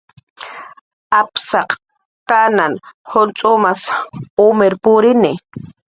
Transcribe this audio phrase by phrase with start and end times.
[1.19, 1.69] Apsaq
[2.29, 2.77] tananh
[3.11, 3.81] juncx'umas
[4.47, 5.33] umt'ir purini